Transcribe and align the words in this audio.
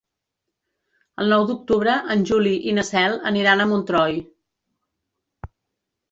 El 1.23 1.27
nou 1.33 1.43
d'octubre 1.49 1.91
en 2.15 2.23
Juli 2.29 2.53
i 2.71 2.73
na 2.77 2.85
Cel 2.87 3.17
aniran 3.31 3.61
a 3.61 3.67
Montroi. 3.73 4.17